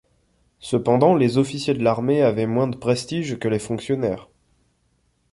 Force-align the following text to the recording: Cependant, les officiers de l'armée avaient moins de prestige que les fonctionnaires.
Cependant, 0.61 1.13
les 1.13 1.37
officiers 1.37 1.75
de 1.75 1.83
l'armée 1.83 2.23
avaient 2.23 2.47
moins 2.47 2.67
de 2.67 2.75
prestige 2.75 3.37
que 3.37 3.47
les 3.47 3.59
fonctionnaires. 3.59 4.29